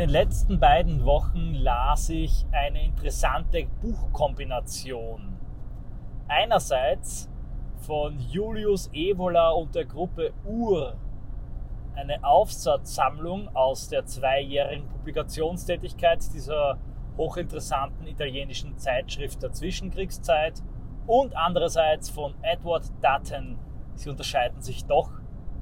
[0.00, 5.36] den letzten beiden Wochen las ich eine interessante Buchkombination.
[6.26, 7.28] Einerseits
[7.80, 10.96] von Julius Evola und der Gruppe UR,
[11.96, 16.78] eine Aufsatzsammlung aus der zweijährigen Publikationstätigkeit dieser
[17.18, 20.62] hochinteressanten italienischen Zeitschrift der Zwischenkriegszeit
[21.06, 23.58] und andererseits von Edward Dutton.
[23.96, 25.10] Sie unterscheiden sich doch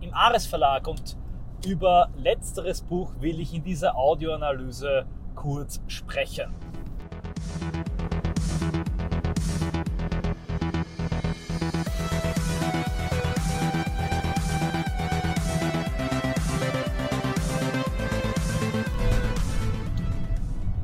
[0.00, 1.18] im Ares Verlag und
[1.66, 6.54] über letzteres Buch will ich in dieser Audioanalyse kurz sprechen.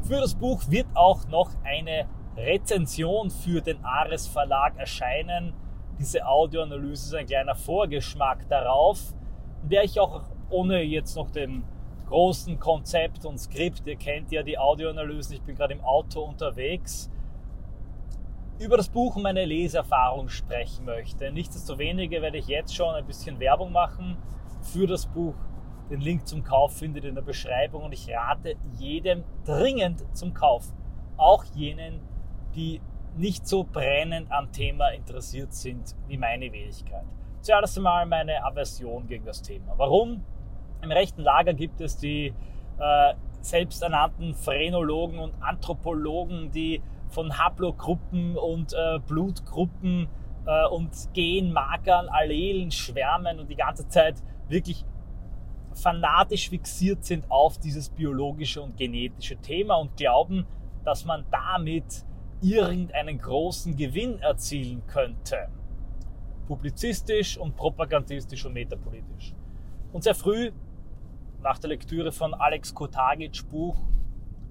[0.06, 2.06] Für das Buch wird auch noch eine
[2.36, 5.54] Rezension für den Ares Verlag erscheinen.
[5.98, 9.14] Diese Audioanalyse ist ein kleiner Vorgeschmack darauf,
[9.62, 10.22] in der ich auch
[10.54, 11.64] ohne jetzt noch den
[12.06, 17.10] großen Konzept und Skript, ihr kennt ja die Audioanalysen, ich bin gerade im Auto unterwegs,
[18.60, 21.32] über das Buch und meine Leseerfahrung sprechen möchte.
[21.32, 24.16] Nichtsdestoweniger werde ich jetzt schon ein bisschen Werbung machen
[24.62, 25.34] für das Buch.
[25.90, 30.32] Den Link zum Kauf findet ihr in der Beschreibung und ich rate jedem dringend zum
[30.34, 30.72] Kauf.
[31.16, 32.00] Auch jenen,
[32.54, 32.80] die
[33.16, 37.04] nicht so brennend am Thema interessiert sind wie meine Wenigkeit.
[37.40, 39.74] Zuerst einmal meine Aversion gegen das Thema.
[39.76, 40.24] Warum?
[40.84, 42.34] Im rechten Lager gibt es die
[42.78, 50.08] äh, selbsternannten Phrenologen und Anthropologen, die von Haplogruppen und äh, Blutgruppen
[50.46, 54.84] äh, und Genmarkern, Allelen schwärmen und die ganze Zeit wirklich
[55.72, 60.46] fanatisch fixiert sind auf dieses biologische und genetische Thema und glauben,
[60.84, 62.04] dass man damit
[62.42, 65.48] irgendeinen großen Gewinn erzielen könnte.
[66.46, 69.34] Publizistisch und propagandistisch und metapolitisch.
[69.94, 70.50] Und sehr früh
[71.44, 73.76] nach der Lektüre von Alex Kotagic Buch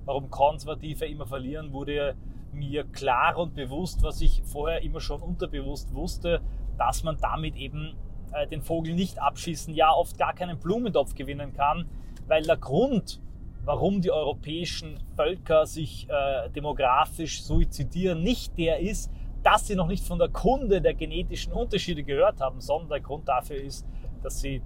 [0.06, 2.16] Warum Konservative immer verlieren, wurde
[2.52, 6.42] mir klar und bewusst, was ich vorher immer schon unterbewusst wusste,
[6.78, 7.96] dass man damit eben
[8.34, 11.88] äh, den Vogel nicht abschießen, ja oft gar keinen Blumentopf gewinnen kann,
[12.28, 13.22] weil der Grund,
[13.64, 19.10] warum die europäischen Völker sich äh, demografisch suizidieren, nicht der ist,
[19.42, 23.28] dass sie noch nicht von der Kunde der genetischen Unterschiede gehört haben, sondern der Grund
[23.28, 23.88] dafür ist,
[24.22, 24.62] dass sie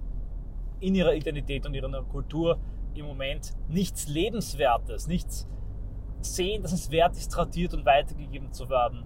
[0.80, 2.58] in ihrer Identität und ihrer Kultur
[2.94, 5.48] im Moment nichts Lebenswertes, nichts
[6.20, 9.04] sehen, dass es wert ist, tradiert und weitergegeben zu werden.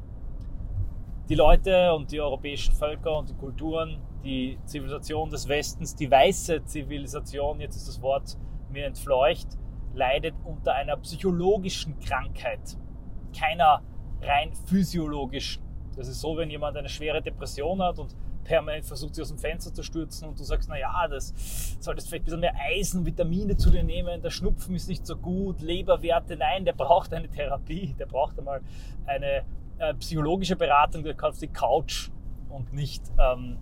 [1.29, 6.65] Die Leute und die europäischen Völker und die Kulturen, die Zivilisation des Westens, die weiße
[6.65, 8.37] Zivilisation, jetzt ist das Wort
[8.71, 9.49] mir entfleucht,
[9.95, 12.77] leidet unter einer psychologischen Krankheit,
[13.39, 13.83] keiner
[14.23, 15.63] rein physiologischen.
[15.97, 19.39] Das ist so, wenn jemand eine schwere Depression hat und permanent versucht, sie aus dem
[19.39, 21.35] Fenster zu stürzen und du sagst, naja, das
[21.81, 25.17] solltest vielleicht ein bisschen mehr Eisen, Vitamine zu dir nehmen, der Schnupfen ist nicht so
[25.17, 28.61] gut, Leberwerte, nein, der braucht eine Therapie, der braucht einmal
[29.07, 29.45] eine
[29.79, 32.11] äh, psychologische Beratung, der kauft die Couch
[32.49, 33.59] und nicht ähm,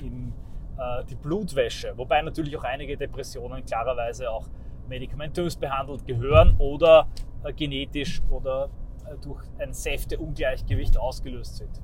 [0.00, 0.32] in
[0.78, 1.92] äh, die Blutwäsche.
[1.96, 4.46] Wobei natürlich auch einige Depressionen klarerweise auch
[4.88, 7.08] medikamentös behandelt gehören oder
[7.44, 8.70] äh, genetisch oder
[9.06, 11.80] äh, durch ein Säfteungleichgewicht ausgelöst sind.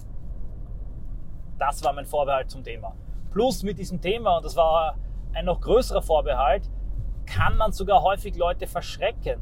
[1.58, 2.94] Das war mein Vorbehalt zum Thema.
[3.30, 4.96] Plus mit diesem Thema, und das war
[5.32, 6.70] ein noch größerer Vorbehalt,
[7.26, 9.40] kann man sogar häufig Leute verschrecken.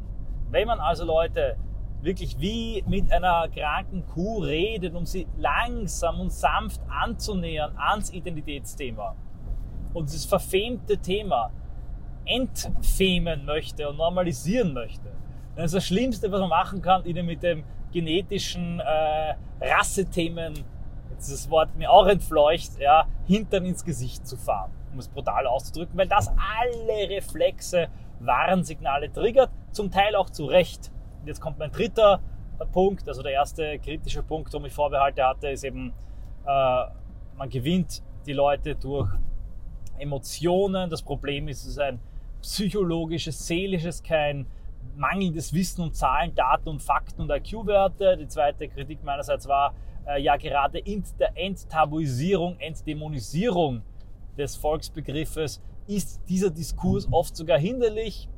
[0.49, 1.57] Wenn man also Leute
[2.01, 9.15] wirklich wie mit einer kranken Kuh redet, um sie langsam und sanft anzunähern ans Identitätsthema
[9.93, 11.51] und dieses verfemte Thema
[12.25, 15.11] entfemen möchte und normalisieren möchte,
[15.55, 20.53] dann ist das Schlimmste, was man machen kann, ihnen mit dem genetischen äh, Rassethemen
[21.27, 25.97] dieses Wort mir auch entfleucht, ja, Hintern ins Gesicht zu fahren, um es brutal auszudrücken,
[25.97, 27.87] weil das alle Reflexe,
[28.19, 30.91] Warnsignale triggert, zum Teil auch zu Recht.
[31.21, 32.21] Und jetzt kommt mein dritter
[32.71, 35.93] Punkt, also der erste kritische Punkt, den ich Vorbehalte hatte, ist eben,
[36.45, 36.85] äh,
[37.35, 39.09] man gewinnt die Leute durch
[39.97, 40.89] Emotionen.
[40.89, 41.99] Das Problem ist, es ist ein
[42.41, 44.47] psychologisches, seelisches, kein
[44.95, 48.17] mangelndes Wissen und Zahlen, Daten und Fakten und IQ-Werte.
[48.17, 49.73] Die zweite Kritik meinerseits war,
[50.07, 53.81] äh, ja gerade in der Enttabuisierung, Entdämonisierung
[54.37, 58.29] des Volksbegriffes ist dieser Diskurs oft sogar hinderlich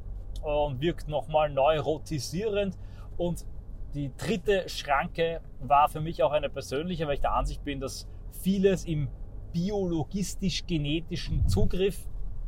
[0.43, 2.77] und wirkt nochmal neurotisierend.
[3.17, 3.45] Und
[3.93, 8.07] die dritte Schranke war für mich auch eine persönliche, weil ich der Ansicht bin, dass
[8.31, 9.07] vieles im
[9.53, 12.05] biologistisch-genetischen Zugriff,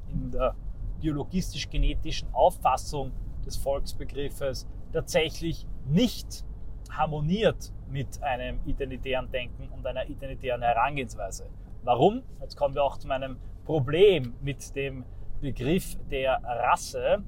[0.09, 0.55] in der
[0.99, 3.13] biologistisch-genetischen Auffassung
[3.45, 6.43] des Volksbegriffes tatsächlich nicht
[6.91, 11.49] harmoniert mit einem identitären Denken und einer identitären Herangehensweise.
[11.83, 12.23] Warum?
[12.41, 15.05] Jetzt kommen wir auch zu meinem Problem mit dem
[15.41, 17.23] Begriff der Rasse.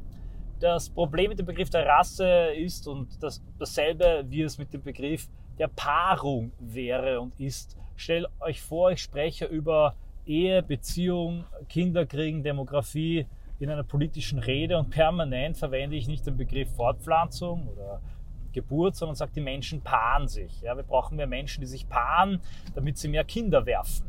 [0.59, 4.83] Das Problem mit dem Begriff der Rasse ist und das, dasselbe wie es mit dem
[4.83, 7.77] Begriff der Paarung wäre und ist.
[7.95, 9.95] Stellt euch vor, ich spreche über
[10.25, 13.25] Ehe, Beziehung, Kinderkriegen, Demografie
[13.59, 18.01] in einer politischen Rede und permanent verwende ich nicht den Begriff Fortpflanzung oder
[18.51, 20.61] Geburt, sondern sage, die Menschen paaren sich.
[20.61, 22.41] Ja, wir brauchen mehr Menschen, die sich paaren,
[22.75, 24.05] damit sie mehr Kinder werfen.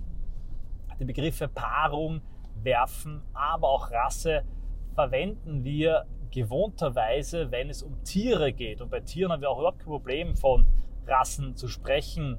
[0.99, 2.21] Die Begriffe Paarung,
[2.63, 4.45] Werfen, aber auch Rasse
[4.95, 8.81] verwenden wir gewohnterweise, wenn es um Tiere geht.
[8.81, 10.67] Und bei Tieren haben wir auch überhaupt kein Problem, von
[11.07, 12.39] Rassen zu sprechen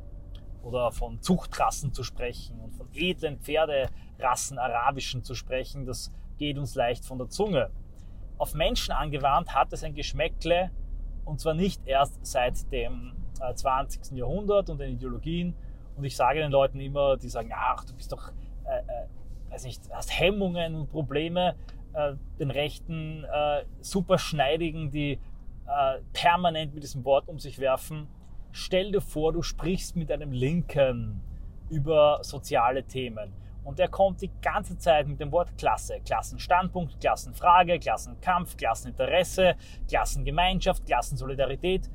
[0.63, 5.85] oder von Zuchtrassen zu sprechen und von edlen Pferderassen, arabischen zu sprechen.
[5.85, 7.71] Das geht uns leicht von der Zunge.
[8.37, 10.71] Auf Menschen angewandt hat es ein Geschmäckle
[11.25, 13.13] und zwar nicht erst seit dem
[13.55, 14.11] 20.
[14.11, 15.55] Äh, Jahrhundert und den Ideologien.
[15.95, 18.31] Und ich sage den Leuten immer, die sagen, ach, du bist doch,
[18.65, 21.55] äh, äh, weiß nicht, hast Hemmungen und Probleme,
[21.93, 25.19] äh, den rechten äh, Superschneidigen, die
[26.11, 28.07] permanent mit diesem Wort um sich werfen.
[28.51, 31.21] Stell dir vor, du sprichst mit einem Linken
[31.69, 33.31] über soziale Themen.
[33.63, 39.55] Und er kommt die ganze Zeit mit dem Wort Klasse, Klassenstandpunkt, Klassenfrage, Klassenkampf, Klasseninteresse,
[39.87, 41.89] Klassengemeinschaft, Klassensolidarität.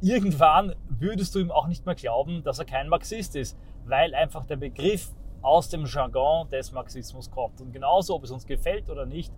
[0.00, 4.44] Irgendwann würdest du ihm auch nicht mehr glauben, dass er kein Marxist ist, weil einfach
[4.44, 5.10] der Begriff
[5.42, 7.60] aus dem Jargon des Marxismus kommt.
[7.60, 9.32] Und genauso, ob es uns gefällt oder nicht,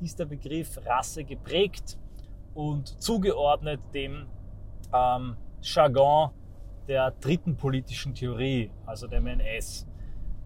[0.00, 1.98] ist der Begriff Rasse geprägt
[2.54, 4.26] und zugeordnet dem
[4.92, 6.30] ähm, Jargon
[6.88, 9.86] der dritten politischen Theorie, also dem NS.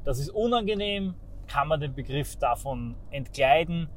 [0.05, 1.15] Das ist unangenehm,
[1.47, 3.89] kann man den Begriff davon entkleiden,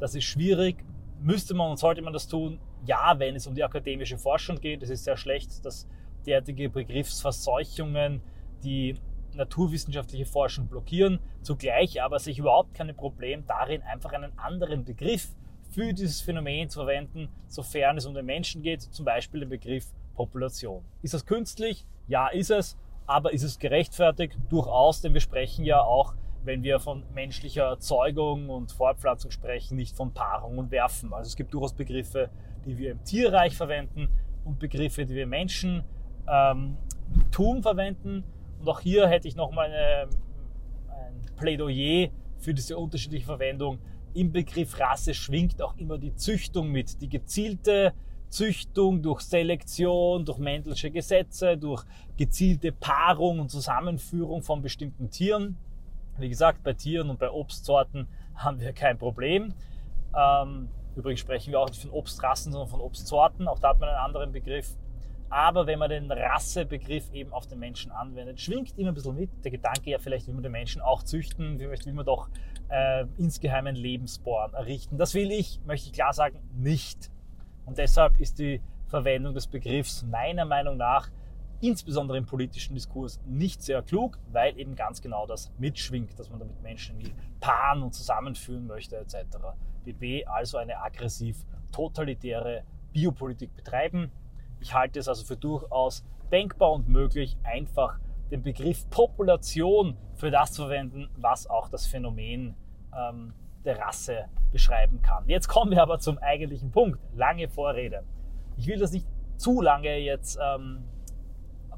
[0.00, 0.84] das ist schwierig,
[1.20, 2.58] müsste man und sollte man das tun?
[2.84, 4.82] Ja, wenn es um die akademische Forschung geht.
[4.82, 5.88] Es ist sehr schlecht, dass
[6.26, 8.20] derartige Begriffsverseuchungen
[8.64, 8.96] die
[9.34, 11.20] naturwissenschaftliche Forschung blockieren.
[11.42, 15.34] Zugleich aber sehe ich überhaupt kein Problem darin, einfach einen anderen Begriff
[15.70, 19.86] für dieses Phänomen zu verwenden, sofern es um den Menschen geht, zum Beispiel den Begriff
[20.14, 20.84] Population.
[21.02, 21.86] Ist das künstlich?
[22.08, 22.76] Ja, ist es.
[23.12, 24.38] Aber ist es gerechtfertigt?
[24.48, 26.14] Durchaus, denn wir sprechen ja auch,
[26.44, 31.12] wenn wir von menschlicher Erzeugung und Fortpflanzung sprechen, nicht von Paarung und Werfen.
[31.12, 32.30] Also es gibt durchaus Begriffe,
[32.64, 34.08] die wir im Tierreich verwenden
[34.46, 35.84] und Begriffe, die wir Menschen
[36.26, 36.78] ähm,
[37.30, 38.24] tun verwenden.
[38.60, 42.08] Und auch hier hätte ich nochmal ein Plädoyer
[42.38, 43.78] für diese unterschiedliche Verwendung.
[44.14, 47.92] Im Begriff Rasse schwingt auch immer die Züchtung mit, die gezielte
[48.32, 51.84] Züchtung durch Selektion, durch Mendelsche Gesetze, durch
[52.16, 55.58] gezielte Paarung und Zusammenführung von bestimmten Tieren.
[56.18, 59.52] Wie gesagt, bei Tieren und bei Obstsorten haben wir kein Problem.
[60.16, 63.48] Ähm, übrigens sprechen wir auch nicht von Obstrassen, sondern von Obstsorten.
[63.48, 64.76] Auch da hat man einen anderen Begriff.
[65.28, 69.30] Aber wenn man den Rassebegriff eben auf den Menschen anwendet, schwingt immer ein bisschen mit
[69.44, 72.28] der Gedanke, ja, vielleicht will man den Menschen auch züchten, vielleicht will man doch
[72.70, 74.96] äh, insgeheim ein Lebensborn errichten.
[74.96, 77.10] Das will ich, möchte ich klar sagen, nicht.
[77.64, 81.08] Und deshalb ist die Verwendung des Begriffs meiner Meinung nach
[81.60, 86.40] insbesondere im politischen Diskurs nicht sehr klug, weil eben ganz genau das mitschwingt, dass man
[86.40, 89.16] damit Menschen wie paaren und zusammenführen möchte etc.
[89.84, 94.10] BB also eine aggressiv totalitäre Biopolitik betreiben
[94.62, 97.98] ich halte es also für durchaus denkbar und möglich, einfach
[98.30, 102.54] den Begriff Population für das zu verwenden, was auch das Phänomen
[102.96, 105.28] ähm, der Rasse beschreiben kann.
[105.28, 106.98] Jetzt kommen wir aber zum eigentlichen Punkt.
[107.14, 108.04] Lange Vorrede.
[108.56, 109.06] Ich will das nicht
[109.36, 110.84] zu lange jetzt ähm,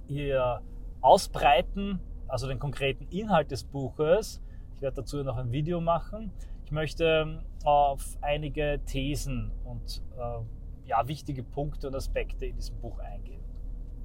[0.07, 0.61] hier
[1.01, 4.41] ausbreiten, also den konkreten Inhalt des Buches.
[4.75, 6.33] Ich werde dazu noch ein Video machen.
[6.65, 12.79] Ich möchte ähm, auf einige Thesen und äh, ja, wichtige Punkte und Aspekte in diesem
[12.81, 13.43] Buch eingehen.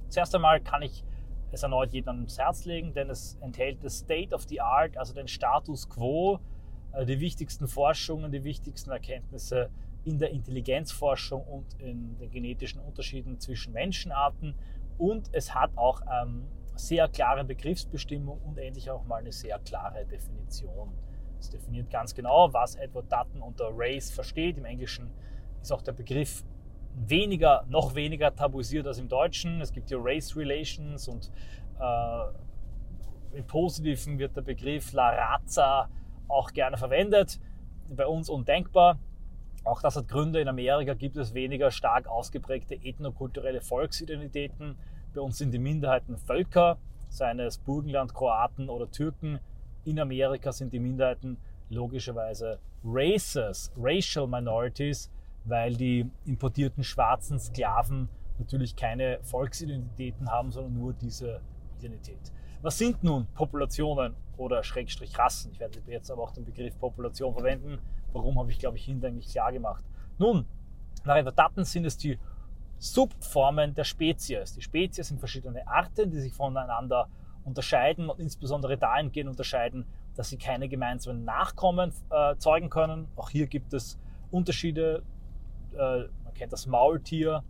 [0.08, 1.04] Zuerst einmal kann ich
[1.52, 5.12] es erneut jedem ans Herz legen, denn es enthält das State of the Art, also
[5.14, 6.38] den Status quo,
[7.06, 9.70] die wichtigsten Forschungen, die wichtigsten Erkenntnisse
[10.04, 14.54] in der Intelligenzforschung und in den genetischen Unterschieden zwischen Menschenarten.
[14.98, 20.04] Und es hat auch ähm, sehr klare Begriffsbestimmung und endlich auch mal eine sehr klare
[20.06, 20.92] Definition.
[21.38, 24.58] Es definiert ganz genau, was Edward Dutton unter Race versteht.
[24.58, 25.10] Im Englischen
[25.62, 26.44] ist auch der Begriff
[26.94, 29.60] weniger, noch weniger tabuisiert als im Deutschen.
[29.60, 31.30] Es gibt hier Race Relations und
[31.78, 35.88] äh, im Positiven wird der Begriff La Raza
[36.30, 37.40] auch gerne verwendet.
[37.88, 38.98] Bei uns undenkbar.
[39.64, 40.40] Auch das hat Gründe.
[40.40, 44.76] In Amerika gibt es weniger stark ausgeprägte ethnokulturelle Volksidentitäten.
[45.14, 49.40] Bei uns sind die Minderheiten Völker, seien es Burgenland, Kroaten oder Türken.
[49.84, 51.36] In Amerika sind die Minderheiten
[51.68, 55.10] logischerweise Races, Racial Minorities,
[55.44, 58.08] weil die importierten schwarzen Sklaven
[58.38, 61.40] natürlich keine Volksidentitäten haben, sondern nur diese
[61.78, 62.32] Identität.
[62.62, 65.50] Was sind nun Populationen oder Schrägstrich Rassen?
[65.52, 67.78] Ich werde jetzt aber auch den Begriff Population verwenden.
[68.12, 69.82] Warum habe ich, glaube ich, hinlänglich klar gemacht.
[70.18, 70.44] Nun,
[71.04, 72.18] Nach Daten sind es die
[72.78, 74.52] Subformen der Spezies.
[74.52, 77.08] Die Spezies sind verschiedene Arten, die sich voneinander
[77.44, 83.08] unterscheiden und insbesondere dahingehend unterscheiden, dass sie keine gemeinsamen Nachkommen äh, zeugen können.
[83.16, 83.98] Auch hier gibt es
[84.30, 85.02] Unterschiede.
[85.72, 85.76] Äh,
[86.24, 87.42] man kennt das Maultier.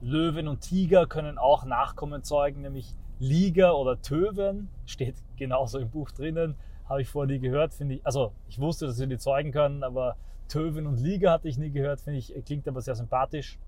[0.00, 4.68] Löwen und Tiger können auch Nachkommen zeugen, nämlich Liger oder Töwen.
[4.86, 6.54] Steht genauso im Buch drinnen.
[6.88, 8.06] Habe ich vorher nie gehört, finde ich.
[8.06, 10.16] Also ich wusste, dass sie die zeugen können, aber
[10.48, 13.58] Töwen und Liger hatte ich nie gehört, finde ich, klingt aber sehr sympathisch.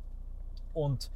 [0.74, 1.10] Und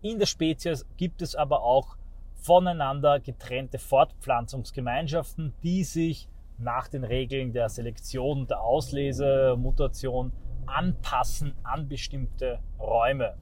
[0.00, 1.96] in der Spezies gibt es aber auch
[2.34, 10.32] voneinander getrennte Fortpflanzungsgemeinschaften, die sich nach den Regeln der Selektion, der Auslese, Mutation
[10.66, 13.34] anpassen an bestimmte Räume.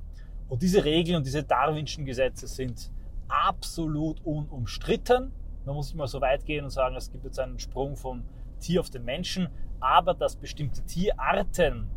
[0.49, 2.91] Und diese Regeln und diese Darwinschen Gesetze sind
[3.33, 5.33] absolut unumstritten.
[5.65, 8.25] Man muss immer so weit gehen und sagen, es gibt jetzt einen Sprung vom
[8.61, 9.49] Tier auf den Menschen,
[9.81, 11.89] aber dass bestimmte Tierarten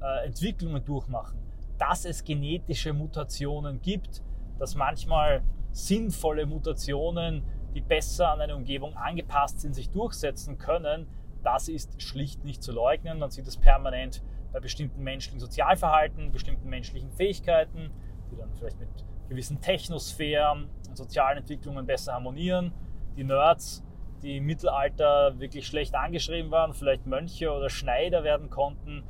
[0.00, 1.38] äh, Entwicklungen durchmachen,
[1.78, 4.22] dass es genetische Mutationen gibt,
[4.58, 11.06] dass manchmal sinnvolle Mutationen, die besser an eine Umgebung angepasst sind, sich durchsetzen können,
[11.42, 13.18] das ist schlicht nicht zu leugnen.
[13.18, 14.22] Man sieht es permanent
[14.52, 17.90] bei bestimmten menschlichen Sozialverhalten, bestimmten menschlichen Fähigkeiten,
[18.30, 18.88] die dann vielleicht mit
[19.28, 22.72] gewissen Technosphären und sozialen Entwicklungen besser harmonieren.
[23.16, 23.82] Die Nerds,
[24.22, 29.02] die im Mittelalter wirklich schlecht angeschrieben waren, vielleicht Mönche oder Schneider werden konnten,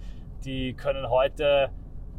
[0.44, 1.70] die können heute,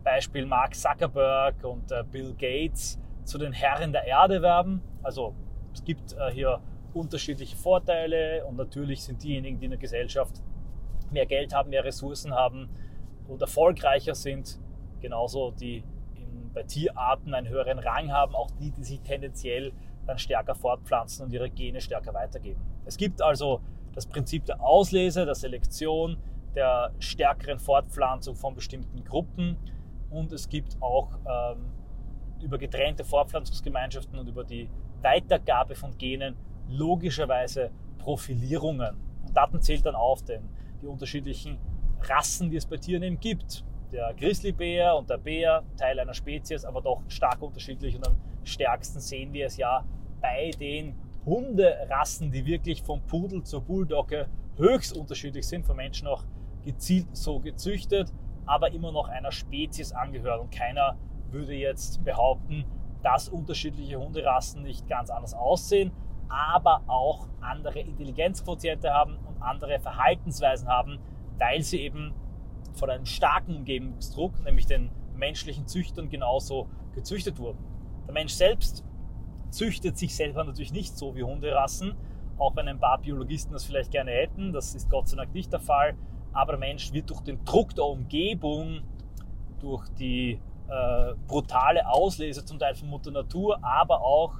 [0.04, 4.82] Beispiel Mark Zuckerberg und äh, Bill Gates, zu den Herren der Erde werden.
[5.02, 5.34] Also
[5.74, 6.60] es gibt äh, hier
[6.94, 10.42] unterschiedliche Vorteile und natürlich sind diejenigen, die in der Gesellschaft
[11.12, 12.70] mehr Geld haben, mehr Ressourcen haben
[13.28, 14.60] und erfolgreicher sind,
[15.02, 15.84] genauso die
[16.54, 19.74] bei Tierarten einen höheren Rang haben, auch die, die sich tendenziell
[20.06, 22.62] dann stärker fortpflanzen und ihre Gene stärker weitergeben.
[22.86, 23.62] Es gibt also
[23.94, 26.18] das Prinzip der Auslese, der Selektion,
[26.56, 29.58] der stärkeren Fortpflanzung von bestimmten Gruppen
[30.10, 31.66] und es gibt auch ähm,
[32.42, 34.70] über getrennte Fortpflanzungsgemeinschaften und über die
[35.02, 36.36] Weitergabe von Genen
[36.70, 38.96] logischerweise Profilierungen.
[39.26, 40.50] Und Daten zählt dann auf, denn
[40.82, 41.58] die unterschiedlichen
[42.02, 43.64] Rassen, die es bei Tieren eben gibt.
[43.94, 47.96] Der Grizzlybär und der Bär, Teil einer Spezies, aber doch stark unterschiedlich.
[47.96, 49.86] Und am stärksten sehen wir es ja
[50.20, 50.96] bei den
[51.28, 56.24] Hunderassen, die wirklich vom Pudel zur Bulldogge höchst unterschiedlich sind, von Menschen auch
[56.66, 58.12] gezielt so gezüchtet,
[58.48, 60.98] aber immer noch einer Spezies angehören und keiner
[61.30, 62.66] würde jetzt behaupten,
[63.04, 65.92] dass unterschiedliche Hunderassen nicht ganz anders aussehen,
[66.30, 70.98] aber auch andere Intelligenzquotiente haben und andere Verhaltensweisen haben,
[71.38, 72.16] weil sie eben
[72.74, 77.60] von einem starken Umgebungsdruck, nämlich den menschlichen Züchtern, genauso gezüchtet wurden.
[78.08, 78.84] Der Mensch selbst
[79.50, 81.96] züchtet sich selber natürlich nicht so wie Hunderassen,
[82.38, 84.52] auch wenn ein paar Biologisten das vielleicht gerne hätten.
[84.52, 85.96] Das ist Gott sei Dank nicht der Fall.
[86.34, 88.82] Aber der Mensch wird durch den Druck der Umgebung,
[89.60, 94.34] durch die äh, brutale Auslese zum Teil von Mutter Natur, aber auch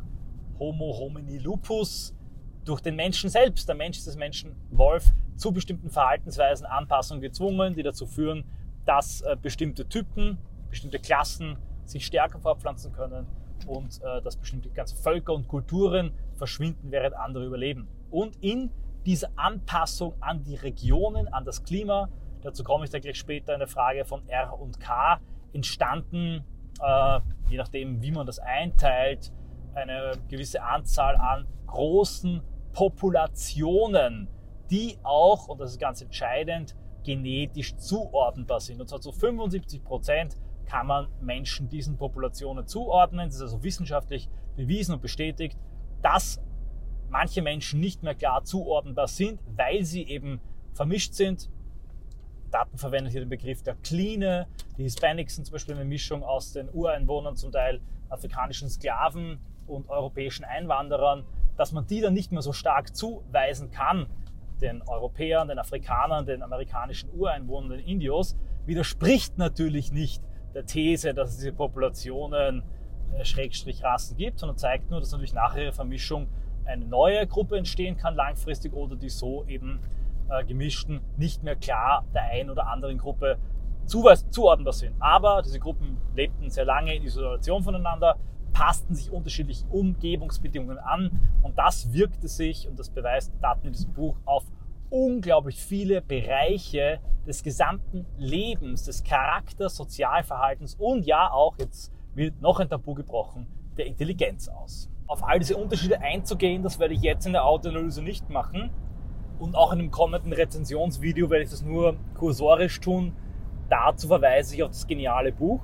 [0.60, 2.16] Homo homini lupus
[2.66, 3.68] durch den Menschen selbst.
[3.68, 5.06] Der Mensch ist des Menschen Wolf
[5.36, 8.46] zu bestimmten Verhaltensweisen, Anpassungen gezwungen, die dazu führen,
[8.86, 10.38] dass äh, bestimmte Typen,
[10.70, 13.28] bestimmte Klassen sich stärker fortpflanzen können
[13.68, 17.88] und äh, dass bestimmte ganze Völker und Kulturen verschwinden, während andere überleben.
[18.10, 18.70] Und in
[19.06, 22.10] dieser Anpassung an die Regionen, an das Klima,
[22.42, 25.20] dazu komme ich dann gleich später in der Frage von R und K,
[25.54, 26.44] entstanden,
[26.82, 29.32] äh, je nachdem, wie man das einteilt,
[29.76, 32.42] eine gewisse Anzahl an großen
[32.74, 34.28] Populationen,
[34.70, 38.82] die auch, und das ist ganz entscheidend, genetisch zuordnenbar sind.
[38.82, 43.28] Und zwar zu 75 Prozent kann man Menschen diesen Populationen zuordnen.
[43.28, 45.58] Das ist also wissenschaftlich bewiesen und bestätigt,
[46.02, 46.42] dass
[47.10, 50.42] manche Menschen nicht mehr klar zuordnenbar sind, weil sie eben
[50.74, 51.50] vermischt sind
[52.54, 54.48] Daten verwendet hier den Begriff der Kline.
[54.78, 59.90] Die Hispanics sind zum Beispiel eine Mischung aus den Ureinwohnern, zum Teil afrikanischen Sklaven und
[59.90, 61.26] europäischen Einwanderern,
[61.58, 64.08] dass man die dann nicht mehr so stark zuweisen kann,
[64.62, 71.32] den Europäern, den Afrikanern, den amerikanischen Ureinwohnern, den Indios, widerspricht natürlich nicht der These, dass
[71.32, 72.64] es diese Populationen
[73.18, 76.28] äh, Schrägstrich Rassen gibt, sondern zeigt nur, dass natürlich nach ihrer Vermischung
[76.66, 79.80] eine neue Gruppe entstehen kann langfristig oder die so eben
[80.30, 83.38] äh, gemischten nicht mehr klar der einen oder anderen Gruppe
[83.86, 84.96] zuordnenbar sind.
[85.00, 88.18] Aber diese Gruppen lebten sehr lange in Isolation voneinander,
[88.54, 93.92] passten sich unterschiedlichen Umgebungsbedingungen an und das wirkte sich, und das beweist Daten in diesem
[93.94, 94.46] Buch, auf
[94.90, 102.60] unglaublich viele Bereiche des gesamten Lebens, des Charakters, Sozialverhaltens und ja auch, jetzt wird noch
[102.60, 104.90] ein Tabu gebrochen, der Intelligenz aus.
[105.08, 108.70] Auf all diese Unterschiede einzugehen, das werde ich jetzt in der Autoanalyse nicht machen.
[109.40, 113.14] Und auch in einem kommenden Rezensionsvideo werde ich das nur kursorisch tun.
[113.70, 115.64] dazu verweise ich auf das geniale Buch.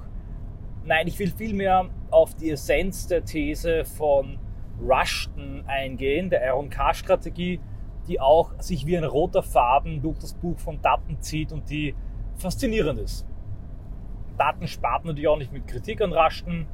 [0.84, 4.40] Nein, ich will vielmehr auf die Essenz der These von
[4.82, 7.60] Rushton eingehen, der R&K-Strategie,
[8.08, 11.96] die auch sich wie ein roter Faden durch das Buch von Dutton zieht und die
[12.38, 13.26] faszinierend ist.
[14.38, 16.66] Dutton spart natürlich auch nicht mit Kritik an Rushton,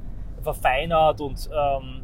[0.41, 2.03] verfeinert und ähm,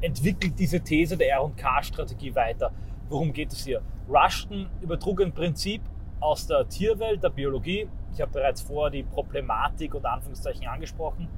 [0.00, 2.70] entwickelt diese These der R&K-Strategie weiter.
[3.08, 3.82] Worum geht es hier?
[4.08, 5.82] Rushton übertrug ein Prinzip
[6.20, 11.28] aus der Tierwelt, der Biologie, ich habe bereits vorher die Problematik und Anführungszeichen angesprochen,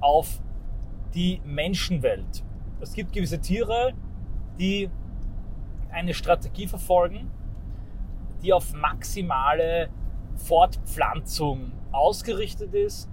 [0.00, 0.40] auf
[1.14, 2.44] die Menschenwelt.
[2.80, 3.92] Es gibt gewisse Tiere,
[4.58, 4.90] die
[5.90, 7.30] eine Strategie verfolgen,
[8.42, 9.90] die auf maximale
[10.36, 13.10] Fortpflanzung ausgerichtet ist,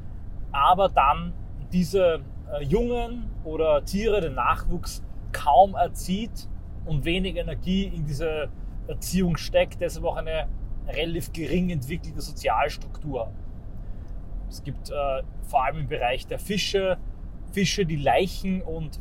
[0.52, 1.34] aber dann
[1.74, 6.48] diese äh, Jungen oder Tiere, den Nachwuchs kaum erzieht
[6.86, 8.50] und wenig Energie in diese
[8.88, 10.48] Erziehung steckt, deshalb auch eine
[10.88, 13.32] relativ gering entwickelte Sozialstruktur.
[14.50, 16.98] Es gibt äh, vor allem im Bereich der Fische
[17.52, 19.00] Fische, die Leichen und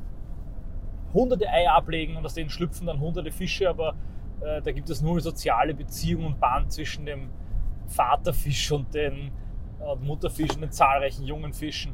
[1.12, 3.95] hunderte Eier ablegen und aus denen schlüpfen dann hunderte Fische, aber
[4.41, 7.31] äh, da gibt es nur soziale Beziehungen und Band zwischen dem
[7.87, 9.31] Vaterfisch und den
[9.81, 11.93] äh, Mutterfisch und den zahlreichen jungen Fischen.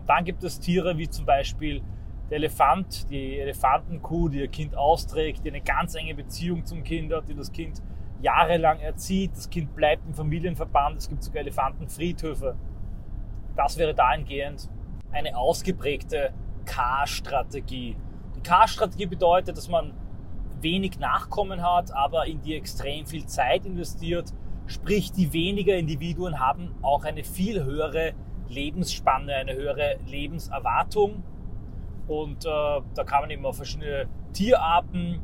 [0.00, 1.82] Und dann gibt es Tiere wie zum Beispiel
[2.30, 7.12] der Elefant, die Elefantenkuh, die ihr Kind austrägt, die eine ganz enge Beziehung zum Kind
[7.12, 7.80] hat, die das Kind
[8.20, 9.32] jahrelang erzieht.
[9.36, 10.98] Das Kind bleibt im Familienverband.
[10.98, 12.56] Es gibt sogar Elefantenfriedhöfe.
[13.54, 14.68] Das wäre dahingehend
[15.16, 16.32] eine ausgeprägte
[16.66, 17.96] K-Strategie.
[18.36, 19.94] Die K-Strategie bedeutet, dass man
[20.60, 24.32] wenig Nachkommen hat, aber in die extrem viel Zeit investiert.
[24.66, 28.14] Sprich, die weniger Individuen haben auch eine viel höhere
[28.48, 31.22] Lebensspanne, eine höhere Lebenserwartung.
[32.08, 35.20] Und äh, da kann man eben auf verschiedene Tierarten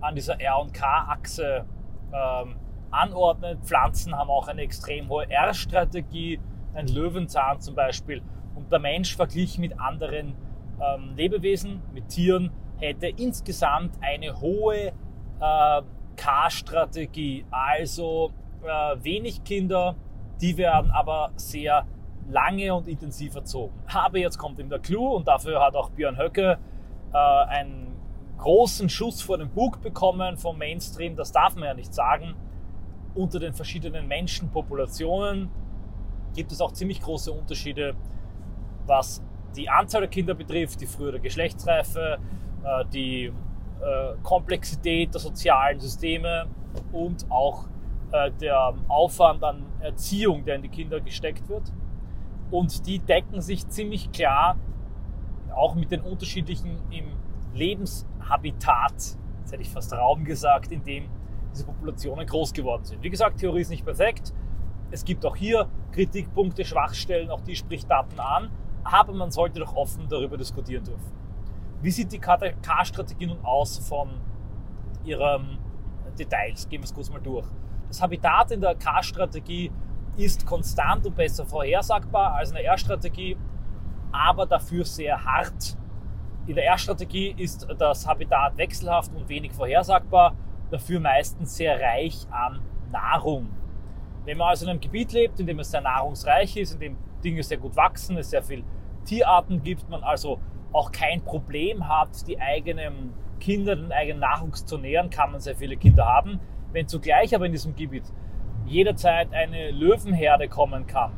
[0.00, 1.64] an dieser R- und K-Achse
[2.12, 2.56] ähm,
[2.90, 3.58] anordnen.
[3.62, 6.40] Pflanzen haben auch eine extrem hohe R-Strategie,
[6.74, 8.22] ein Löwenzahn zum Beispiel.
[8.56, 10.34] Und der Mensch verglichen mit anderen
[10.80, 14.92] ähm, Lebewesen, mit Tieren, hätte insgesamt eine hohe
[15.40, 15.82] äh,
[16.16, 17.44] K-Strategie.
[17.50, 18.32] Also
[18.64, 19.94] äh, wenig Kinder,
[20.40, 21.86] die werden aber sehr
[22.28, 23.74] lange und intensiv erzogen.
[23.92, 26.58] Aber jetzt kommt eben der Clou und dafür hat auch Björn Höcke
[27.12, 27.94] äh, einen
[28.38, 31.16] großen Schuss vor den Bug bekommen vom Mainstream.
[31.16, 32.34] Das darf man ja nicht sagen.
[33.14, 35.48] Unter den verschiedenen Menschenpopulationen
[36.34, 37.94] gibt es auch ziemlich große Unterschiede,
[38.86, 39.22] was
[39.56, 42.18] die Anzahl der Kinder betrifft, die frühere Geschlechtsreife,
[42.62, 43.26] äh, die
[43.80, 46.46] äh, Komplexität der sozialen Systeme
[46.92, 47.66] und auch
[48.12, 51.72] äh, der Aufwand an Erziehung, der in die Kinder gesteckt wird.
[52.50, 54.56] Und die decken sich ziemlich klar
[55.54, 57.06] auch mit den unterschiedlichen im
[57.54, 61.08] Lebenshabitat, jetzt hätte ich fast Raum gesagt, in dem
[61.52, 63.02] diese Populationen groß geworden sind.
[63.02, 64.34] Wie gesagt, Theorie ist nicht perfekt.
[64.90, 68.50] Es gibt auch hier Kritikpunkte, Schwachstellen, auch die spricht Daten an,
[68.92, 71.12] aber man sollte doch offen darüber diskutieren dürfen.
[71.82, 74.08] Wie sieht die K-Strategie nun aus von
[75.04, 75.58] ihren
[76.18, 76.68] Details?
[76.68, 77.46] Gehen wir es kurz mal durch.
[77.88, 79.70] Das Habitat in der K-Strategie
[80.16, 83.36] ist konstant und besser vorhersagbar als eine R-Strategie,
[84.10, 85.76] aber dafür sehr hart.
[86.46, 90.34] In der R-Strategie ist das Habitat wechselhaft und wenig vorhersagbar,
[90.70, 93.48] dafür meistens sehr reich an Nahrung.
[94.24, 96.96] Wenn man also in einem Gebiet lebt, in dem es sehr nahrungsreich ist, in dem
[97.22, 98.64] Dinge sehr gut wachsen, es sehr viel
[99.06, 100.38] Tierarten gibt, man also
[100.72, 105.56] auch kein Problem hat, die eigenen Kinder, den eigenen Nachwuchs zu nähern, kann man sehr
[105.56, 106.40] viele Kinder haben.
[106.72, 108.04] Wenn zugleich aber in diesem Gebiet
[108.66, 111.12] jederzeit eine Löwenherde kommen kann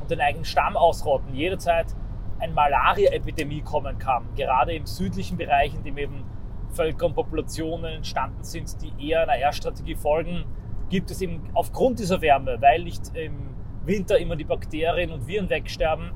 [0.00, 1.94] und den eigenen Stamm ausrotten, jederzeit
[2.38, 6.24] eine Malaria-Epidemie kommen kann, gerade im südlichen Bereich, in dem eben
[6.70, 10.44] Völker und Populationen entstanden sind, die eher einer R-Strategie folgen,
[10.88, 13.54] gibt es eben aufgrund dieser Wärme, weil nicht im
[13.84, 16.10] Winter immer die Bakterien und Viren wegsterben,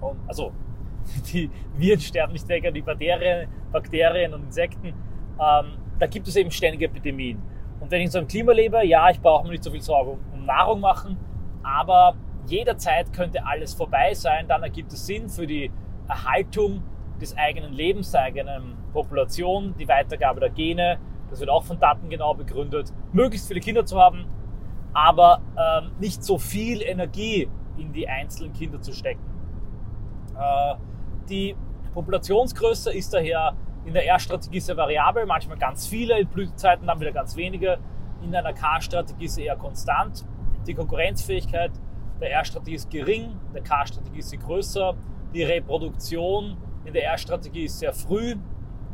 [0.00, 0.52] und, also
[1.32, 6.50] die Viren sterben nicht weg, die Bakterien, Bakterien und Insekten, ähm, da gibt es eben
[6.50, 7.42] ständige Epidemien.
[7.80, 9.80] Und wenn ich in so einem Klima lebe, ja, ich brauche mir nicht so viel
[9.80, 11.16] Sorgen um Nahrung machen,
[11.62, 12.14] aber
[12.46, 15.70] jederzeit könnte alles vorbei sein, dann ergibt es Sinn für die
[16.08, 16.82] Erhaltung
[17.20, 20.98] des eigenen Lebens, der eigenen Population, die Weitergabe der Gene,
[21.30, 24.26] das wird auch von Daten genau begründet, möglichst viele Kinder zu haben,
[24.92, 29.29] aber ähm, nicht so viel Energie in die einzelnen Kinder zu stecken.
[30.40, 30.74] Äh,
[31.28, 31.54] die
[31.92, 37.12] Populationsgröße ist daher in der R-Strategie sehr variabel, manchmal ganz viele, in Blütezeiten dann wieder
[37.12, 37.78] ganz wenige.
[38.22, 40.24] In einer K-Strategie ist sie eher konstant.
[40.66, 41.72] Die Konkurrenzfähigkeit
[42.20, 44.94] der R-Strategie ist gering, der K-Strategie ist sie größer.
[45.32, 48.36] Die Reproduktion in der R-Strategie ist sehr früh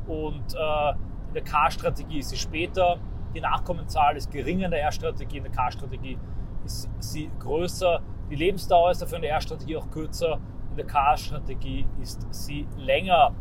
[0.06, 0.90] und äh,
[1.28, 2.98] in der K-Strategie ist sie später.
[3.34, 6.18] Die Nachkommenzahl ist geringer in der R-Strategie, in der K-Strategie
[6.64, 8.00] ist sie größer.
[8.30, 13.34] Die Lebensdauer ist dafür in der R-Strategie auch kürzer, in K-Strategie ist sie länger.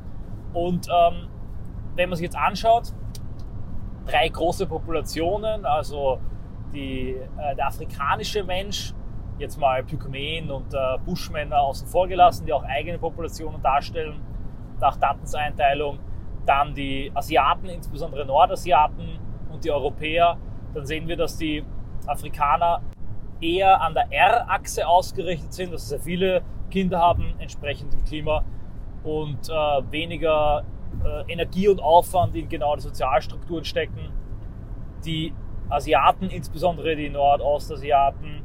[0.54, 1.28] Und ähm,
[1.96, 2.94] wenn man sich jetzt anschaut,
[4.06, 6.20] drei große Populationen, also
[6.74, 8.94] die, äh, der afrikanische Mensch,
[9.38, 14.22] jetzt mal Pygmäen und äh, Buschmänner außen vor gelassen, die auch eigene Populationen darstellen,
[14.80, 16.00] nach Datenseinteilung,
[16.46, 19.20] dann die Asiaten, insbesondere Nordasiaten
[19.52, 20.38] und die Europäer,
[20.74, 21.64] dann sehen wir, dass die
[22.06, 22.82] Afrikaner
[23.42, 28.44] eher an der R-Achse ausgerichtet sind, dass sehr viele Kinder haben, entsprechend im Klima
[29.04, 29.54] und äh,
[29.92, 30.64] weniger
[31.04, 34.12] äh, Energie und Aufwand in genau die Sozialstrukturen stecken.
[35.06, 35.34] Die
[35.70, 38.42] Asiaten, insbesondere die Nordostasiaten,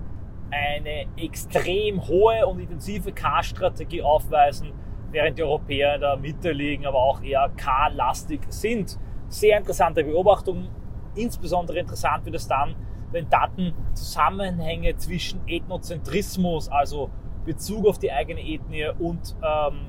[0.50, 4.72] eine extrem hohe und intensive K-Strategie aufweisen,
[5.10, 8.98] während die Europäer in der Mitte liegen, aber auch eher K-lastig sind.
[9.28, 10.68] Sehr interessante Beobachtung.
[11.14, 12.74] Insbesondere interessant wird es dann,
[13.12, 17.10] wenn Daten Zusammenhänge zwischen Ethnozentrismus, also
[17.44, 19.80] Bezug auf die eigene Ethnie und ähm,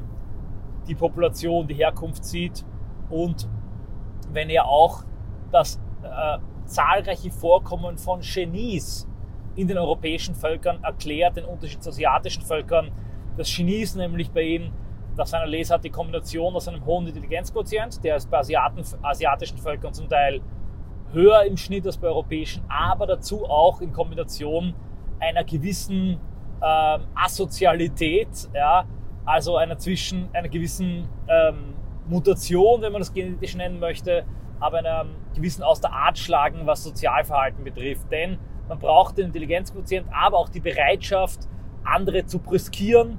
[0.87, 2.65] die Population, die Herkunft sieht
[3.09, 3.47] und
[4.31, 5.03] wenn er auch
[5.51, 9.07] das äh, zahlreiche Vorkommen von Genies
[9.55, 12.91] in den europäischen Völkern erklärt, den Unterschied zu asiatischen Völkern.
[13.37, 14.71] Das Genie ist nämlich bei ihm
[15.17, 19.93] nach seiner Lesart die Kombination aus einem hohen Intelligenzquotient, der ist bei Asiaten, asiatischen Völkern
[19.93, 20.41] zum Teil
[21.11, 24.73] höher im Schnitt als bei europäischen, aber dazu auch in Kombination
[25.19, 26.17] einer gewissen
[26.61, 28.85] äh, Asozialität, ja,
[29.25, 31.73] also einer zwischen einer gewissen ähm,
[32.07, 34.25] Mutation, wenn man das genetisch nennen möchte,
[34.59, 38.11] aber einer gewissen aus der Art schlagen, was Sozialverhalten betrifft.
[38.11, 41.47] Denn man braucht den Intelligenzquotient, aber auch die Bereitschaft,
[41.83, 43.17] andere zu brüskieren,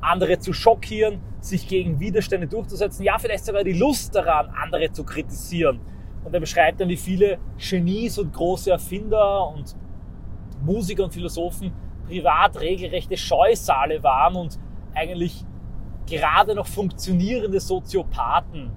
[0.00, 5.04] andere zu schockieren, sich gegen Widerstände durchzusetzen, ja, vielleicht sogar die Lust daran, andere zu
[5.04, 5.80] kritisieren.
[6.24, 9.76] Und er beschreibt dann, wie viele Genies und große Erfinder und
[10.62, 11.72] Musiker und Philosophen
[12.06, 14.58] privat regelrechte Scheusale waren und
[14.94, 15.44] eigentlich
[16.06, 18.70] gerade noch funktionierende Soziopathen.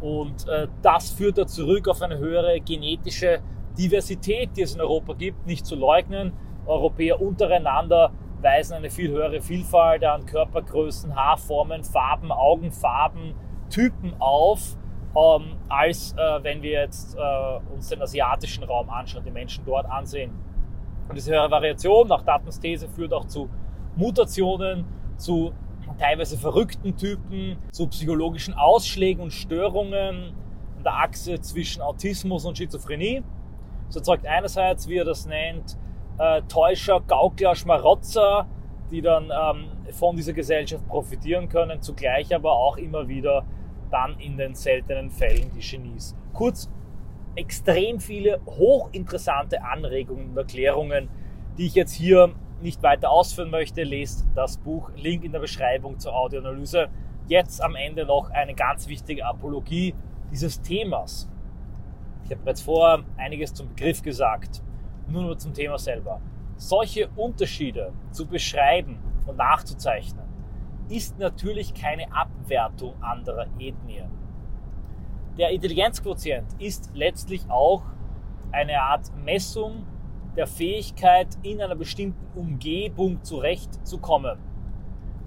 [0.00, 3.40] Und äh, das führt da zurück auf eine höhere genetische
[3.76, 6.32] Diversität, die es in Europa gibt, nicht zu leugnen.
[6.66, 13.34] Europäer untereinander weisen eine viel höhere Vielfalt an Körpergrößen, Haarformen, Farben, Augenfarben,
[13.70, 14.76] Typen auf,
[15.16, 19.86] ähm, als äh, wenn wir jetzt äh, uns den asiatischen Raum anschauen, die Menschen dort
[19.86, 20.32] ansehen.
[21.08, 23.48] Und diese höhere Variation nach Dattens These führt auch zu
[23.96, 24.84] Mutationen,
[25.16, 25.52] zu
[25.98, 30.34] teilweise verrückten Typen, zu psychologischen Ausschlägen und Störungen
[30.76, 33.22] an der Achse zwischen Autismus und Schizophrenie.
[33.86, 35.76] Das erzeugt einerseits, wie er das nennt,
[36.18, 38.46] äh, Täuscher, Gaukler, Schmarotzer,
[38.90, 43.44] die dann ähm, von dieser Gesellschaft profitieren können, zugleich aber auch immer wieder
[43.90, 46.14] dann in den seltenen Fällen die Genies.
[46.32, 46.70] Kurz,
[47.38, 51.08] extrem viele hochinteressante Anregungen und Erklärungen,
[51.56, 55.98] die ich jetzt hier nicht weiter ausführen möchte, lest das Buch, Link in der Beschreibung
[55.98, 56.88] zur Audioanalyse.
[57.28, 59.94] Jetzt am Ende noch eine ganz wichtige Apologie
[60.32, 61.30] dieses Themas.
[62.24, 64.62] Ich habe jetzt vorher einiges zum Begriff gesagt,
[65.06, 66.20] nur nur zum Thema selber.
[66.56, 70.24] Solche Unterschiede zu beschreiben und nachzuzeichnen,
[70.88, 74.10] ist natürlich keine Abwertung anderer Ethnien.
[75.38, 77.84] Der Intelligenzquotient ist letztlich auch
[78.50, 79.86] eine Art Messung
[80.36, 84.36] der Fähigkeit, in einer bestimmten Umgebung zurechtzukommen.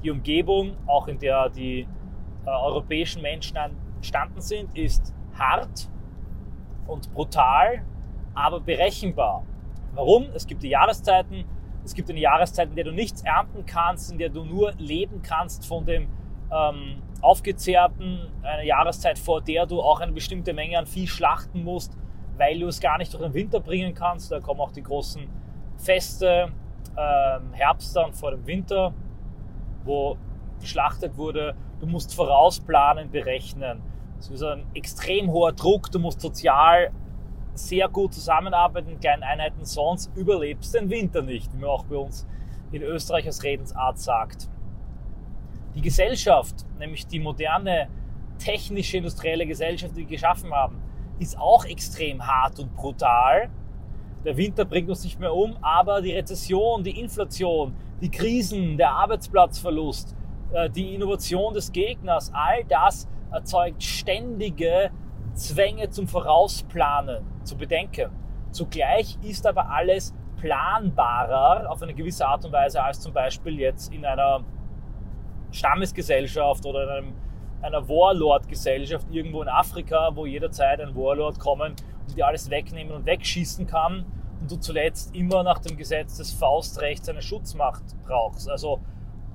[0.04, 1.88] Die Umgebung, auch in der die
[2.46, 3.56] äh, europäischen Menschen
[3.96, 5.90] entstanden sind, ist hart
[6.88, 7.86] und brutal,
[8.34, 9.46] aber berechenbar.
[9.94, 10.26] Warum?
[10.34, 11.46] Es gibt die Jahreszeiten,
[11.86, 15.22] es gibt eine Jahreszeit, in der du nichts ernten kannst, in der du nur leben
[15.22, 16.08] kannst von dem
[16.52, 21.96] ähm, Aufgezehrten, eine Jahreszeit, vor der du auch eine bestimmte Menge an Vieh schlachten musst,
[22.38, 24.32] weil du es gar nicht durch den Winter bringen kannst.
[24.32, 25.28] Da kommen auch die großen
[25.78, 26.52] Feste,
[26.98, 28.94] ähm, Herbst dann vor dem Winter,
[29.84, 30.18] wo
[30.60, 31.56] geschlachtet wurde.
[31.80, 33.82] Du musst vorausplanen, berechnen.
[34.20, 35.92] Es ist ein extrem hoher Druck.
[35.92, 36.92] Du musst sozial
[37.54, 41.86] sehr gut zusammenarbeiten in kleinen Einheiten, sonst überlebst du den Winter nicht, wie man auch
[41.86, 42.28] bei uns
[42.72, 44.50] in Österreich als Redensart sagt.
[45.76, 47.88] Die Gesellschaft, nämlich die moderne
[48.38, 50.82] technische industrielle Gesellschaft, die wir geschaffen haben,
[51.20, 53.50] ist auch extrem hart und brutal.
[54.26, 58.92] Der Winter bringt uns nicht mehr um, aber die Rezession, die Inflation, die Krisen, der
[58.92, 60.16] Arbeitsplatzverlust,
[60.52, 64.92] äh, die Innovation des Gegners, all das erzeugt ständige
[65.34, 68.12] Zwänge zum Vorausplanen, zu bedenken.
[68.52, 73.94] Zugleich ist aber alles planbarer auf eine gewisse Art und Weise als zum Beispiel jetzt
[73.94, 74.44] in einer
[75.52, 77.14] Stammesgesellschaft oder in einem,
[77.62, 81.76] einer Warlord-Gesellschaft irgendwo in Afrika, wo jederzeit ein Warlord kommen
[82.08, 84.06] und die alles wegnehmen und wegschießen kann
[84.40, 88.50] und du zuletzt immer nach dem Gesetz des Faustrechts eine Schutzmacht brauchst.
[88.50, 88.82] Also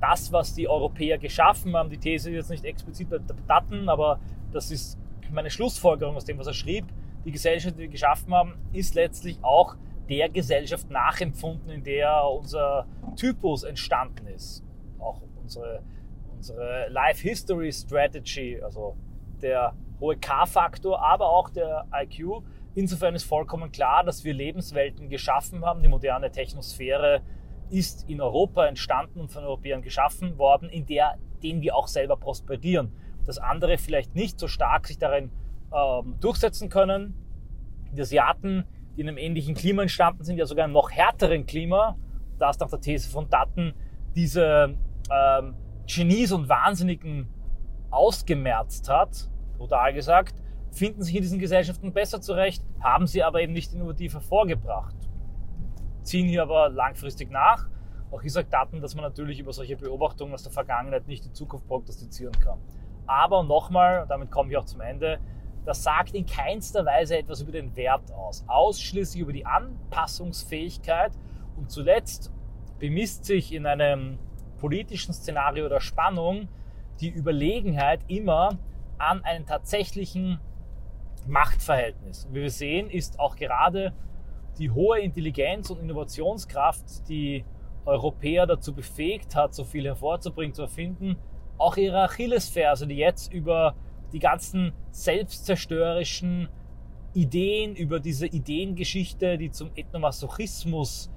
[0.01, 4.19] das, was die Europäer geschaffen haben, die These ist jetzt nicht explizit bei Daten, aber
[4.53, 4.99] das ist
[5.31, 6.87] meine Schlussfolgerung aus dem, was er schrieb,
[7.25, 9.77] die Gesellschaft, die wir geschaffen haben, ist letztlich auch
[10.09, 14.63] der Gesellschaft nachempfunden, in der unser Typus entstanden ist.
[14.99, 15.83] Auch unsere,
[16.37, 18.97] unsere Life History Strategy, also
[19.43, 22.43] der hohe K-Faktor, aber auch der IQ.
[22.75, 25.83] Insofern ist vollkommen klar, dass wir Lebenswelten geschaffen haben.
[25.83, 27.23] Die moderne Technosphäre
[27.71, 32.17] ist in Europa entstanden und von Europäern geschaffen worden, in der, denen wir auch selber
[32.17, 32.93] prosperieren.
[33.25, 35.31] Dass andere vielleicht nicht so stark sich darin
[35.75, 37.15] ähm, durchsetzen können.
[37.93, 41.97] Die Asiaten, die in einem ähnlichen Klima entstanden sind, ja sogar einem noch härteren Klima,
[42.39, 43.73] das nach der These von Datten
[44.15, 44.77] diese
[45.11, 45.55] ähm,
[45.87, 47.29] Genies und Wahnsinnigen
[47.91, 50.35] ausgemerzt hat, brutal gesagt,
[50.73, 54.97] finden sich in diesen Gesellschaften besser zurecht, haben sie aber eben nicht innovativ hervorgebracht.
[56.03, 57.67] Ziehen hier aber langfristig nach.
[58.11, 61.33] Auch hier sagt Daten, dass man natürlich über solche Beobachtungen aus der Vergangenheit nicht die
[61.33, 62.59] Zukunft prognostizieren kann.
[63.07, 65.19] Aber nochmal, damit komme ich auch zum Ende,
[65.65, 68.45] das sagt in keinster Weise etwas über den Wert aus.
[68.47, 71.13] Ausschließlich über die Anpassungsfähigkeit
[71.57, 72.33] und zuletzt
[72.79, 74.19] bemisst sich in einem
[74.57, 76.49] politischen Szenario der Spannung
[77.01, 78.59] die Überlegenheit immer
[78.99, 80.41] an einem tatsächlichen
[81.27, 82.29] Machtverhältnis.
[82.31, 83.93] wie wir sehen, ist auch gerade
[84.59, 87.45] die hohe Intelligenz und Innovationskraft, die
[87.85, 91.17] Europäer dazu befähigt hat, so viel hervorzubringen, zu erfinden,
[91.59, 93.75] auch ihre Achillesferse, die jetzt über
[94.13, 96.49] die ganzen selbstzerstörerischen
[97.15, 101.11] Ideen, über diese Ideengeschichte, die zum Ethnomasochismus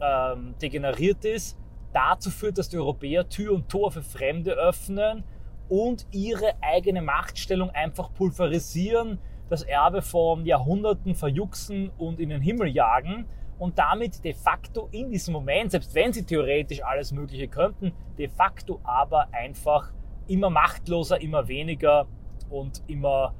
[0.00, 1.58] ähm, degeneriert ist,
[1.92, 5.24] dazu führt, dass die Europäer Tür und Tor für Fremde öffnen
[5.68, 12.68] und ihre eigene Machtstellung einfach pulverisieren, das Erbe von Jahrhunderten verjuxen und in den Himmel
[12.68, 13.26] jagen
[13.58, 18.28] und damit de facto in diesem Moment, selbst wenn sie theoretisch alles Mögliche könnten, de
[18.28, 19.92] facto aber einfach
[20.28, 22.06] immer machtloser, immer weniger
[22.50, 23.34] und immer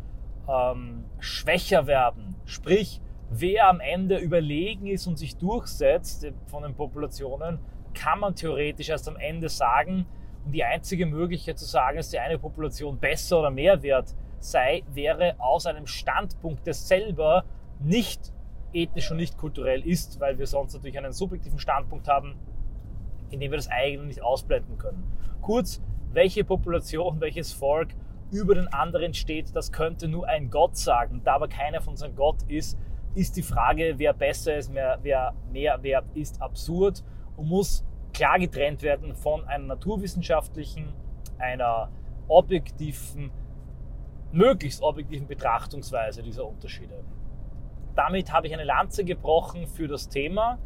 [0.48, 2.34] ähm, schwächer werden.
[2.46, 7.58] Sprich, wer am Ende überlegen ist und sich durchsetzt von den Populationen,
[7.94, 10.06] kann man theoretisch erst am Ende sagen.
[10.44, 14.82] Und die einzige Möglichkeit zu sagen, dass die eine Population besser oder mehr wert sei,
[14.92, 17.44] wäre aus einem Standpunkt, der selber
[17.80, 18.32] nicht
[18.72, 22.36] ethnisch und nicht kulturell ist, weil wir sonst natürlich einen subjektiven Standpunkt haben,
[23.30, 25.02] in dem wir das eigene nicht ausblenden können.
[25.40, 27.88] Kurz, welche Population, welches Volk
[28.30, 31.22] über den anderen steht, das könnte nur ein Gott sagen.
[31.24, 32.78] Da aber keiner von uns Gott ist,
[33.14, 37.02] ist die Frage, wer besser ist, wer mehr wert ist, absurd
[37.38, 40.92] und muss klar getrennt werden von einer naturwissenschaftlichen,
[41.38, 41.90] einer
[42.26, 43.30] objektiven,
[44.32, 47.02] möglichst objektiven Betrachtungsweise dieser Unterschiede.
[47.94, 50.58] Damit habe ich eine Lanze gebrochen für das Thema.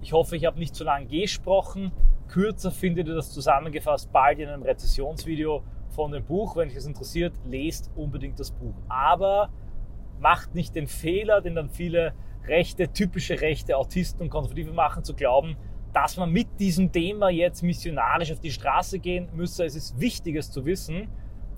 [0.00, 1.92] Ich hoffe, ich habe nicht zu lange gesprochen.
[2.28, 6.56] Kürzer findet ihr das zusammengefasst bald in einem Rezessionsvideo von dem Buch.
[6.56, 8.74] Wenn euch das interessiert, lest unbedingt das Buch.
[8.88, 9.50] Aber
[10.20, 12.12] macht nicht den Fehler, den dann viele
[12.46, 15.56] rechte, typische rechte Autisten und Konservative machen, zu glauben,
[15.92, 19.64] dass man mit diesem Thema jetzt missionarisch auf die Straße gehen müsse.
[19.64, 21.08] Es ist Wichtiges zu wissen,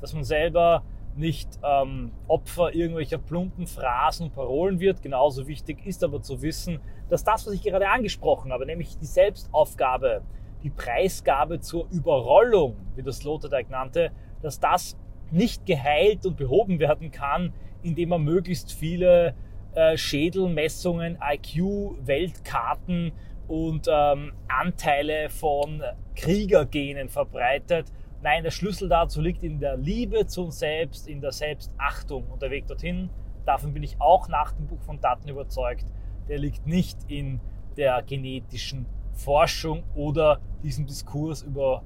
[0.00, 0.82] dass man selber
[1.16, 5.02] nicht ähm, Opfer irgendwelcher plumpen Phrasen und Parolen wird.
[5.02, 9.06] Genauso wichtig ist aber zu wissen, dass das, was ich gerade angesprochen habe, nämlich die
[9.06, 10.22] Selbstaufgabe,
[10.62, 14.12] die Preisgabe zur Überrollung, wie das Sloterdijk nannte,
[14.42, 14.96] dass das
[15.30, 19.34] nicht geheilt und behoben werden kann, indem man möglichst viele
[19.74, 23.12] äh, Schädelmessungen, IQ, Weltkarten
[23.50, 25.82] und ähm, Anteile von
[26.14, 27.92] Kriegergenen verbreitet.
[28.22, 32.28] Nein, der Schlüssel dazu liegt in der Liebe zu uns selbst, in der Selbstachtung.
[32.28, 33.10] Und der Weg dorthin,
[33.44, 35.84] davon bin ich auch nach dem Buch von Daten überzeugt,
[36.28, 37.40] der liegt nicht in
[37.76, 41.82] der genetischen Forschung oder diesem Diskurs über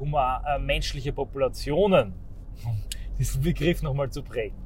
[0.00, 2.14] äh, menschliche Populationen,
[3.18, 4.56] diesen Begriff nochmal zu prägen.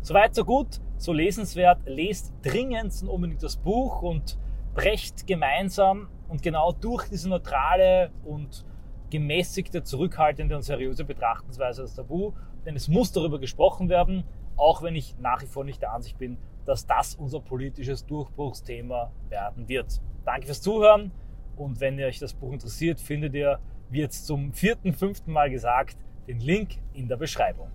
[0.00, 1.78] Soweit, so gut, so lesenswert.
[1.86, 4.36] Lest dringend unbedingt das Buch und
[4.74, 8.64] brecht gemeinsam und genau durch diese neutrale und
[9.10, 12.32] gemäßigte, zurückhaltende und seriöse Betrachtungsweise das Tabu,
[12.66, 14.24] denn es muss darüber gesprochen werden,
[14.56, 19.12] auch wenn ich nach wie vor nicht der Ansicht bin, dass das unser politisches Durchbruchsthema
[19.28, 20.00] werden wird.
[20.24, 21.12] Danke fürs Zuhören
[21.56, 23.60] und wenn ihr euch das Buch interessiert, findet ihr,
[23.90, 27.70] wie jetzt zum vierten, fünften Mal gesagt, den Link in der Beschreibung.